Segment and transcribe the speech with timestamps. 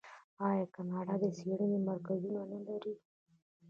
[0.47, 2.93] آیا کاناډا د څیړنې مرکزونه نلري؟